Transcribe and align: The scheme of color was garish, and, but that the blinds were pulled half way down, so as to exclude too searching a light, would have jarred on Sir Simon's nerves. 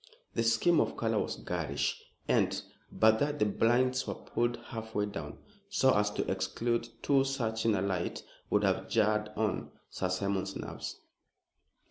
The 0.33 0.41
scheme 0.41 0.81
of 0.81 0.97
color 0.97 1.19
was 1.19 1.35
garish, 1.35 2.01
and, 2.27 2.59
but 2.91 3.19
that 3.19 3.37
the 3.37 3.45
blinds 3.45 4.07
were 4.07 4.15
pulled 4.15 4.57
half 4.57 4.95
way 4.95 5.05
down, 5.05 5.37
so 5.69 5.93
as 5.95 6.09
to 6.13 6.27
exclude 6.27 6.89
too 7.03 7.23
searching 7.23 7.75
a 7.75 7.83
light, 7.83 8.23
would 8.49 8.63
have 8.63 8.89
jarred 8.89 9.29
on 9.35 9.69
Sir 9.91 10.09
Simon's 10.09 10.55
nerves. 10.55 11.01